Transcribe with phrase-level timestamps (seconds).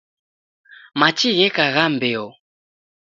[0.99, 2.25] Machi gheka gha mbeo